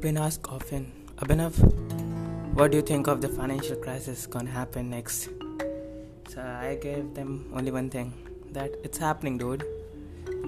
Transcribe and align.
Been 0.00 0.16
asked 0.16 0.46
often, 0.48 0.90
Abhinav, 1.18 1.56
what 2.54 2.70
do 2.70 2.78
you 2.78 2.82
think 2.82 3.06
of 3.06 3.20
the 3.20 3.28
financial 3.28 3.76
crisis 3.76 4.26
gonna 4.26 4.48
happen 4.48 4.88
next? 4.88 5.28
So 6.30 6.40
I 6.40 6.78
gave 6.80 7.12
them 7.12 7.52
only 7.54 7.70
one 7.70 7.90
thing 7.90 8.14
that 8.52 8.70
it's 8.82 8.96
happening, 8.96 9.36
dude. 9.36 9.62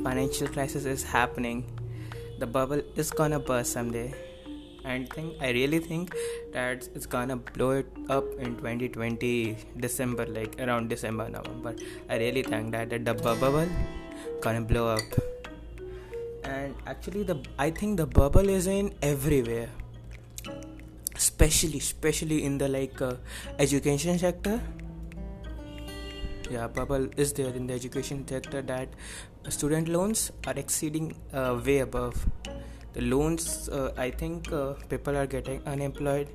Financial 0.03 0.49
crisis 0.49 0.87
is 0.87 1.03
happening. 1.03 1.67
The 2.39 2.47
bubble 2.47 2.81
is 2.97 3.11
gonna 3.11 3.41
burst 3.41 3.73
someday. 3.73 4.15
And 4.85 5.13
think 5.13 5.35
I 5.39 5.51
really 5.51 5.81
think 5.81 6.17
that 6.55 6.89
it's 6.95 7.05
gonna 7.05 7.37
blow 7.37 7.73
it 7.73 7.87
up 8.09 8.25
in 8.39 8.57
2020 8.57 9.59
December, 9.79 10.25
like 10.25 10.59
around 10.63 10.89
December, 10.89 11.29
November. 11.29 11.75
I 12.09 12.17
really 12.17 12.43
think 12.43 12.73
that 12.73 12.89
the 12.89 13.15
bubble 13.15 13.69
gonna 14.41 14.63
blow 14.63 14.89
up 14.89 15.03
and 16.45 16.75
actually 16.87 17.23
the 17.23 17.37
i 17.59 17.71
think 17.71 17.97
the 17.97 18.07
bubble 18.07 18.49
is 18.49 18.67
in 18.67 18.93
everywhere. 19.03 19.69
Especially 21.15 21.79
especially 21.79 22.45
in 22.45 22.59
the 22.59 22.69
like 22.69 23.01
uh, 23.01 23.15
education 23.59 24.19
sector. 24.19 24.61
Yeah 26.51 26.67
bubble 26.67 27.09
is 27.17 27.33
there 27.33 27.55
in 27.55 27.67
the 27.67 27.75
education 27.75 28.27
sector 28.27 28.63
that 28.63 28.89
student 29.49 29.89
loans 29.89 30.33
are 30.47 30.55
exceeding 30.55 31.15
uh, 31.33 31.61
way 31.65 31.79
above 31.79 32.27
the 32.95 33.01
loans 33.01 33.69
uh, 33.69 33.91
i 33.97 34.11
think 34.11 34.53
uh, 34.53 34.73
people 34.89 35.17
are 35.17 35.27
getting 35.27 35.61
unemployed 35.67 36.29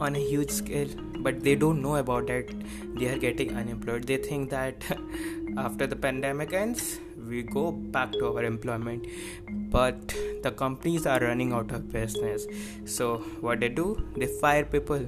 on 0.00 0.14
a 0.14 0.18
huge 0.18 0.50
scale 0.50 0.88
but 1.20 1.42
they 1.42 1.54
don't 1.54 1.80
know 1.80 1.96
about 1.96 2.26
that 2.26 2.50
they 2.98 3.08
are 3.08 3.18
getting 3.18 3.54
unemployed. 3.54 4.04
They 4.04 4.16
think 4.16 4.50
that 4.50 4.84
after 5.58 5.86
the 5.86 5.96
pandemic 5.96 6.52
ends 6.52 6.98
we 7.28 7.42
go 7.42 7.72
back 7.72 8.12
to 8.12 8.26
our 8.28 8.44
employment. 8.44 9.06
But 9.48 10.14
the 10.42 10.50
companies 10.50 11.06
are 11.06 11.20
running 11.20 11.52
out 11.52 11.70
of 11.72 11.92
business. 11.92 12.46
So 12.84 13.18
what 13.40 13.60
they 13.60 13.68
do? 13.68 14.02
They 14.16 14.26
fire 14.26 14.64
people. 14.64 15.04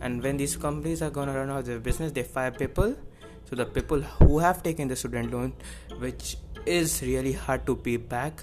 And 0.00 0.22
when 0.22 0.36
these 0.36 0.56
companies 0.56 1.02
are 1.02 1.10
going 1.10 1.28
to 1.28 1.34
run 1.34 1.50
out 1.50 1.68
of 1.68 1.82
business 1.82 2.12
they 2.12 2.22
fire 2.22 2.50
people. 2.50 2.96
So 3.50 3.56
the 3.56 3.66
people 3.66 4.00
who 4.00 4.38
have 4.38 4.62
taken 4.62 4.88
the 4.88 4.96
student 4.96 5.32
loan 5.32 5.52
which 5.98 6.38
is 6.64 7.02
really 7.02 7.32
hard 7.32 7.66
to 7.66 7.76
pay 7.76 7.98
back 7.98 8.42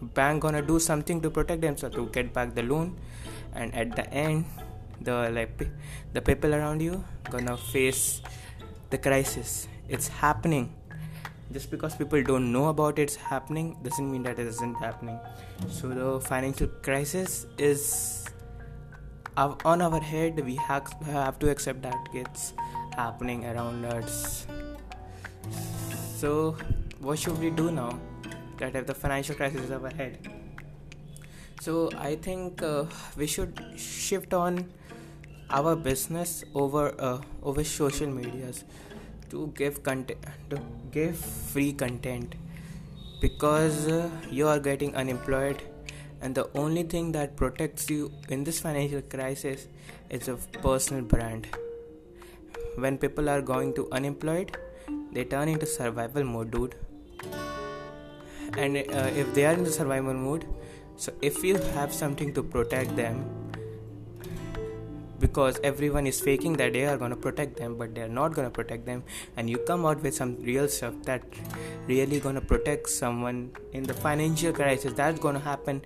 bank 0.00 0.42
gonna 0.42 0.62
do 0.62 0.78
something 0.78 1.20
to 1.20 1.30
protect 1.30 1.60
themselves 1.62 1.96
to 1.96 2.06
get 2.06 2.32
back 2.32 2.54
the 2.54 2.62
loan. 2.62 2.96
And 3.54 3.74
at 3.74 3.96
the 3.96 4.08
end 4.12 4.44
the 5.00 5.30
like 5.30 5.68
the 6.12 6.20
people 6.20 6.54
around 6.54 6.82
you 6.82 7.04
gonna 7.30 7.56
face 7.56 8.20
the 8.90 8.98
crisis. 8.98 9.68
It's 9.88 10.08
happening. 10.08 10.74
Just 11.52 11.70
because 11.70 11.94
people 11.94 12.22
don't 12.22 12.52
know 12.52 12.68
about 12.68 12.98
it's 12.98 13.16
happening 13.16 13.76
doesn't 13.82 14.10
mean 14.10 14.22
that 14.24 14.38
it 14.38 14.46
isn't 14.46 14.74
happening. 14.74 15.18
So 15.68 15.88
the 15.88 16.20
financial 16.20 16.68
crisis 16.82 17.46
is 17.56 18.26
on 19.36 19.80
our 19.80 20.00
head. 20.00 20.44
We 20.44 20.56
have, 20.56 20.92
have 21.06 21.38
to 21.38 21.50
accept 21.50 21.82
that 21.82 22.08
it's 22.12 22.52
happening 22.94 23.46
around 23.46 23.84
us. 23.86 24.46
So 26.16 26.56
what 27.00 27.18
should 27.18 27.38
we 27.38 27.50
do 27.50 27.70
now 27.70 27.98
that 28.58 28.76
if 28.76 28.86
the 28.86 28.94
financial 28.94 29.34
crisis 29.34 29.70
is 29.70 29.92
head? 29.96 30.18
so 31.60 31.90
i 31.98 32.14
think 32.14 32.62
uh, 32.62 32.84
we 33.16 33.26
should 33.26 33.60
shift 33.76 34.32
on 34.32 34.64
our 35.50 35.74
business 35.74 36.44
over 36.54 36.94
uh, 36.98 37.20
over 37.42 37.64
social 37.64 38.06
medias 38.06 38.64
to 39.30 39.52
give 39.56 39.82
content 39.82 40.24
to 40.50 40.60
give 40.92 41.16
free 41.16 41.72
content. 41.72 42.34
Because 43.20 43.88
uh, 43.88 44.08
you 44.30 44.46
are 44.46 44.60
getting 44.60 44.94
unemployed 44.94 45.62
and 46.20 46.34
the 46.34 46.48
only 46.54 46.84
thing 46.84 47.10
that 47.12 47.36
protects 47.36 47.90
you 47.90 48.12
in 48.28 48.44
this 48.44 48.60
financial 48.60 49.02
crisis 49.02 49.66
is 50.08 50.28
a 50.28 50.36
personal 50.62 51.02
brand. 51.02 51.48
When 52.76 52.96
people 52.96 53.28
are 53.28 53.42
going 53.42 53.74
to 53.74 53.88
unemployed 53.90 54.56
they 55.12 55.24
turn 55.24 55.48
into 55.48 55.66
survival 55.66 56.22
mode 56.22 56.52
dude 56.52 56.76
and 58.56 58.76
uh, 58.76 59.10
if 59.22 59.34
they 59.34 59.44
are 59.44 59.52
in 59.52 59.64
the 59.64 59.70
survival 59.70 60.14
mode 60.14 60.46
so 60.96 61.12
if 61.22 61.42
you 61.44 61.56
have 61.74 61.92
something 61.92 62.32
to 62.34 62.42
protect 62.42 62.96
them 62.96 63.24
because 65.20 65.58
everyone 65.64 66.06
is 66.06 66.20
faking 66.20 66.52
that 66.54 66.72
they 66.72 66.84
are 66.86 66.96
going 66.96 67.10
to 67.10 67.16
protect 67.16 67.56
them 67.56 67.76
but 67.76 67.94
they 67.94 68.02
are 68.02 68.14
not 68.20 68.34
going 68.34 68.46
to 68.46 68.50
protect 68.50 68.86
them 68.86 69.02
and 69.36 69.50
you 69.50 69.58
come 69.58 69.84
out 69.84 70.00
with 70.02 70.14
some 70.14 70.36
real 70.42 70.68
stuff 70.68 70.94
that 71.02 71.22
really 71.86 72.20
going 72.20 72.34
to 72.34 72.40
protect 72.40 72.88
someone 72.88 73.50
in 73.72 73.82
the 73.82 73.94
financial 73.94 74.52
crisis 74.52 74.92
that's 74.92 75.18
going 75.18 75.34
to 75.34 75.40
happen 75.40 75.82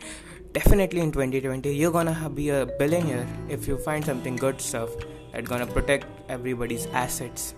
definitely 0.52 1.00
in 1.00 1.10
2020 1.10 1.74
you're 1.74 1.90
going 1.90 2.06
to 2.06 2.28
be 2.28 2.50
a 2.50 2.66
billionaire 2.78 3.26
if 3.48 3.66
you 3.66 3.78
find 3.78 4.04
something 4.04 4.36
good 4.36 4.60
stuff 4.60 4.90
that's 5.32 5.48
going 5.48 5.66
to 5.66 5.72
protect 5.72 6.06
everybody's 6.28 6.86
assets. 6.86 7.54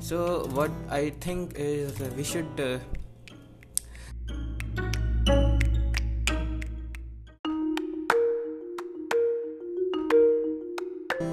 So 0.00 0.46
what 0.54 0.70
i 0.90 1.10
think 1.10 1.52
is 1.56 1.98
we 2.16 2.24
should 2.24 2.60
uh, 2.60 2.78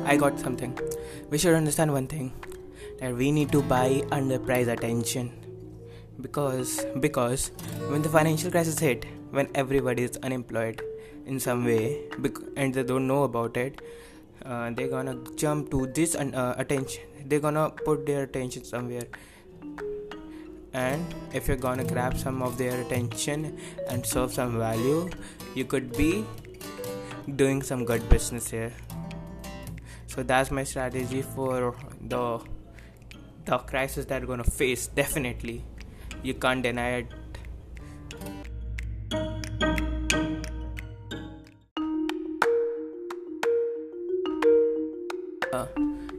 I 0.05 0.17
got 0.17 0.39
something. 0.39 0.77
We 1.31 1.39
should 1.39 1.55
understand 1.55 1.91
one 1.91 2.07
thing 2.07 2.31
that 2.99 3.15
we 3.15 3.31
need 3.31 3.51
to 3.51 3.61
buy 3.61 4.03
underpriced 4.11 4.71
attention. 4.71 5.31
Because 6.21 6.85
because 6.99 7.51
when 7.89 8.01
the 8.01 8.09
financial 8.09 8.51
crisis 8.51 8.79
hit 8.79 9.05
when 9.31 9.49
everybody 9.55 10.03
is 10.03 10.17
unemployed 10.17 10.81
in 11.25 11.39
some 11.39 11.65
way 11.65 12.03
and 12.55 12.73
they 12.73 12.83
don't 12.83 13.07
know 13.07 13.23
about 13.23 13.57
it 13.57 13.81
uh, 14.45 14.69
they're 14.75 14.87
gonna 14.87 15.17
jump 15.35 15.71
to 15.71 15.87
this 15.87 16.15
uh, 16.15 16.53
attention. 16.57 17.03
They're 17.25 17.39
gonna 17.39 17.69
put 17.69 18.05
their 18.05 18.23
attention 18.23 18.63
somewhere. 18.63 19.07
And 20.73 21.03
if 21.33 21.47
you're 21.47 21.57
gonna 21.57 21.83
grab 21.83 22.17
some 22.17 22.41
of 22.41 22.57
their 22.57 22.79
attention 22.81 23.57
and 23.89 24.05
serve 24.05 24.31
some 24.33 24.59
value 24.59 25.09
you 25.55 25.65
could 25.65 25.91
be 25.97 26.25
doing 27.35 27.61
some 27.63 27.85
good 27.85 28.07
business 28.09 28.51
here 28.51 28.71
so 30.15 30.23
that's 30.23 30.49
my 30.49 30.63
strategy 30.63 31.21
for 31.21 31.75
the 32.01 32.39
the 33.45 33.57
crisis 33.71 34.05
that 34.05 34.21
we're 34.21 34.27
gonna 34.27 34.43
face 34.43 34.87
definitely. 34.87 35.63
You 36.23 36.33
can't 36.33 36.63
deny 36.63 36.89
it. 37.01 37.07
Uh, 45.53 45.67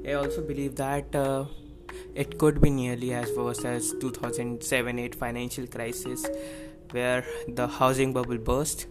i 0.08 0.12
also 0.12 0.42
believe 0.42 0.76
that 0.76 1.14
uh, 1.14 1.44
it 2.14 2.38
could 2.38 2.60
be 2.60 2.70
nearly 2.70 3.12
as 3.12 3.30
worse 3.36 3.64
as 3.64 3.92
2007-8 3.94 5.14
financial 5.14 5.66
crisis 5.66 6.24
where 6.92 7.24
the 7.48 7.66
housing 7.66 8.14
bubble 8.14 8.38
burst 8.38 8.86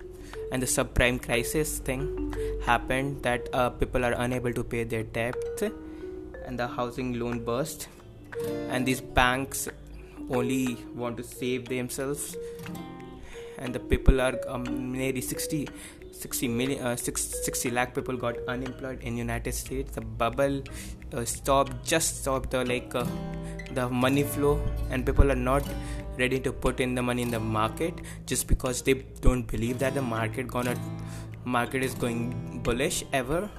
and 0.51 0.61
the 0.61 0.65
subprime 0.65 1.21
crisis 1.21 1.79
thing 1.79 2.33
happened 2.65 3.21
that 3.23 3.49
uh, 3.53 3.69
people 3.69 4.05
are 4.05 4.13
unable 4.13 4.53
to 4.53 4.63
pay 4.63 4.83
their 4.83 5.03
debt 5.03 5.35
and 6.45 6.59
the 6.59 6.67
housing 6.67 7.19
loan 7.19 7.43
burst. 7.43 7.87
And 8.69 8.85
these 8.85 9.01
banks 9.01 9.67
only 10.29 10.77
want 10.93 11.17
to 11.17 11.23
save 11.23 11.67
themselves. 11.69 12.35
And 13.57 13.73
the 13.73 13.79
people 13.79 14.21
are 14.21 14.39
um, 14.47 14.91
nearly 14.91 15.21
60 15.21 15.69
60 16.11 16.47
million 16.47 16.81
uh, 16.81 16.95
60 16.95 17.71
lakh 17.71 17.93
people 17.93 18.15
got 18.15 18.37
unemployed 18.47 19.01
in 19.01 19.17
united 19.17 19.53
states. 19.53 19.91
The 19.91 20.01
bubble 20.01 20.61
uh, 21.13 21.25
stopped 21.25 21.85
just 21.85 22.21
stopped 22.21 22.51
the 22.51 22.63
like 22.63 22.95
uh, 22.95 23.05
the 23.71 23.89
money 23.89 24.23
flow. 24.23 24.59
And 24.89 25.05
people 25.05 25.31
are 25.31 25.41
not 25.51 25.63
ready 26.17 26.39
to 26.39 26.51
put 26.51 26.79
in 26.79 26.95
the 26.95 27.01
money 27.01 27.21
in 27.21 27.31
the 27.31 27.39
market 27.39 27.93
just 28.25 28.47
because 28.47 28.81
they 28.81 28.93
don't 29.21 29.47
believe 29.47 29.79
that 29.79 29.93
the 29.93 30.01
market 30.01 30.47
gonna 30.47 30.75
market 31.43 31.83
is 31.83 31.93
going 31.93 32.61
bullish 32.63 33.03
ever 33.13 33.49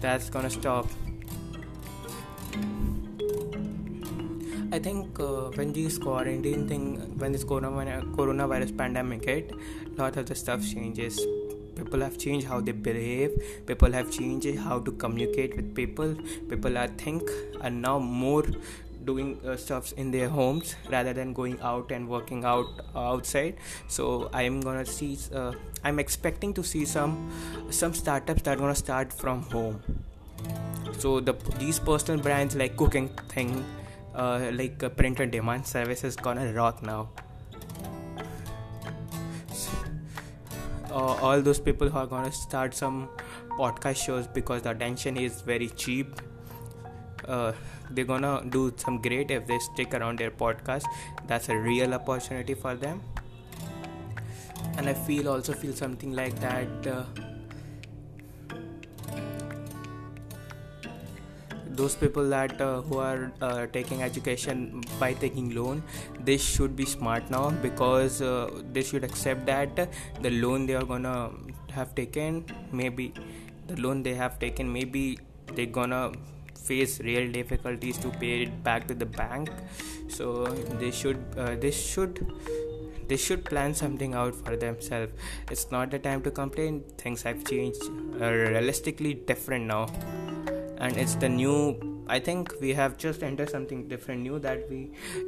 that's 0.00 0.28
gonna 0.28 0.50
stop 0.50 0.86
I 4.72 4.78
think 4.78 5.20
uh, 5.20 5.50
when 5.56 5.74
this 5.74 5.98
quarantine 5.98 6.66
thing, 6.66 7.18
when 7.18 7.32
this 7.32 7.44
coronavirus 7.44 8.74
pandemic 8.74 9.26
hit, 9.26 9.52
a 9.52 10.00
lot 10.00 10.16
of 10.16 10.24
the 10.24 10.34
stuff 10.34 10.66
changes. 10.66 11.20
People 11.76 12.00
have 12.00 12.16
changed 12.16 12.46
how 12.46 12.62
they 12.62 12.72
behave. 12.72 13.32
People 13.66 13.92
have 13.92 14.10
changed 14.10 14.56
how 14.60 14.78
to 14.78 14.92
communicate 14.92 15.56
with 15.56 15.74
people. 15.74 16.14
People 16.48 16.78
I 16.78 16.86
think 16.86 17.22
are 17.60 17.68
now 17.68 17.98
more 17.98 18.44
doing 19.04 19.40
uh, 19.46 19.56
stuffs 19.56 19.92
in 19.92 20.10
their 20.10 20.28
homes 20.28 20.74
rather 20.90 21.12
than 21.12 21.32
going 21.32 21.60
out 21.60 21.90
and 21.90 22.08
working 22.08 22.44
out 22.44 22.66
outside. 22.94 23.56
So 23.88 24.30
i'm 24.32 24.60
gonna 24.60 24.86
see 24.86 25.18
uh, 25.34 25.52
i'm 25.84 25.98
expecting 25.98 26.54
to 26.54 26.64
see 26.64 26.84
some 26.84 27.30
some 27.70 27.94
startups 27.94 28.42
that 28.42 28.56
are 28.56 28.60
gonna 28.60 28.74
start 28.74 29.12
from 29.12 29.42
home. 29.42 29.82
So 30.98 31.20
the 31.20 31.34
these 31.58 31.78
personal 31.78 32.20
brands 32.20 32.56
like 32.56 32.76
cooking 32.76 33.08
thing 33.28 33.64
uh, 34.14 34.50
like 34.52 34.82
uh, 34.82 34.88
print 34.88 35.20
on 35.20 35.30
demand 35.30 35.66
service 35.66 36.04
is 36.04 36.16
gonna 36.16 36.52
rock 36.52 36.82
now. 36.82 37.08
Uh, 40.90 41.16
all 41.26 41.40
those 41.40 41.58
people 41.58 41.88
who 41.88 41.98
are 41.98 42.24
to 42.24 42.32
start 42.32 42.74
some 42.74 43.08
podcast 43.58 43.96
shows 43.96 44.26
because 44.26 44.60
the 44.62 44.70
attention 44.70 45.16
is 45.16 45.40
very 45.40 45.68
cheap 45.70 46.20
uh, 47.28 47.52
they're 47.90 48.04
gonna 48.04 48.42
do 48.48 48.72
some 48.76 49.00
great 49.00 49.30
if 49.30 49.46
they 49.46 49.58
stick 49.58 49.94
around 49.94 50.18
their 50.18 50.30
podcast. 50.30 50.84
That's 51.26 51.48
a 51.48 51.56
real 51.56 51.94
opportunity 51.94 52.54
for 52.54 52.74
them. 52.74 53.02
And 54.76 54.88
i 54.88 54.94
feel 54.94 55.28
also 55.28 55.52
feel 55.52 55.72
something 55.74 56.12
like 56.14 56.38
that 56.40 56.86
uh, 56.86 57.04
those 61.76 61.94
people 61.94 62.28
that 62.28 62.60
uh, 62.60 62.82
who 62.82 62.98
are 62.98 63.32
uh, 63.40 63.66
taking 63.66 64.02
education 64.02 64.82
by 65.00 65.12
taking 65.14 65.54
loan 65.54 65.82
they 66.24 66.36
should 66.36 66.76
be 66.76 66.84
smart 66.84 67.30
now 67.30 67.50
because 67.62 68.20
uh, 68.20 68.50
they 68.72 68.82
should 68.82 69.04
accept 69.04 69.46
that 69.46 69.88
the 70.20 70.30
loan 70.30 70.66
they 70.66 70.74
are 70.74 70.84
gonna 70.84 71.30
have 71.70 71.94
taken 71.94 72.44
maybe 72.72 73.12
the 73.68 73.80
loan 73.80 74.02
they 74.02 74.14
have 74.14 74.38
taken 74.38 74.70
maybe 74.72 75.18
they're 75.54 75.74
gonna 75.80 76.12
face 76.68 77.00
real 77.00 77.30
difficulties 77.32 77.98
to 77.98 78.10
pay 78.10 78.42
it 78.42 78.62
back 78.62 78.86
to 78.88 78.94
the 78.94 79.06
bank. 79.06 79.50
So 80.08 80.46
they 80.80 80.90
should 80.90 81.24
uh, 81.36 81.70
should 81.70 82.26
they 83.08 83.16
should 83.16 83.44
plan 83.44 83.74
something 83.74 84.14
out 84.14 84.34
for 84.34 84.56
themselves. 84.56 85.12
It's 85.50 85.70
not 85.70 85.90
the 85.90 85.98
time 85.98 86.22
to 86.22 86.30
complain. 86.30 86.82
Things 86.98 87.22
have 87.22 87.44
changed 87.44 87.82
uh, 88.20 88.30
realistically 88.30 89.14
different 89.14 89.66
now. 89.66 89.86
And 90.78 90.96
it's 90.96 91.14
the 91.14 91.28
new 91.28 91.56
i 92.14 92.18
think 92.18 92.52
we 92.60 92.70
have 92.78 92.96
just 93.02 93.22
entered 93.26 93.50
something 93.50 93.82
different 93.90 94.22
new 94.22 94.38
that 94.46 94.64
we 94.70 94.78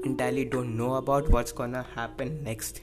entirely 0.04 0.44
don't 0.54 0.76
know 0.76 0.94
about 0.94 1.28
what's 1.30 1.52
gonna 1.52 1.84
happen 1.94 2.42
next. 2.42 2.80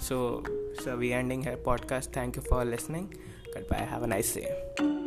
So 0.00 0.42
so 0.82 0.96
we 0.96 1.12
ending 1.12 1.42
here 1.42 1.56
podcast. 1.56 2.12
Thank 2.12 2.36
you 2.36 2.42
for 2.42 2.64
listening 2.64 3.12
goodbye. 3.52 3.76
Have 3.76 4.02
a 4.02 4.06
nice 4.06 4.32
day 4.34 4.99